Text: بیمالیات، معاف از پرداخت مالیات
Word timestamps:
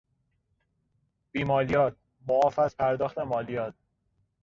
بیمالیات، 1.31 1.95
معاف 2.27 2.59
از 2.59 2.77
پرداخت 2.77 3.17
مالیات 3.17 3.73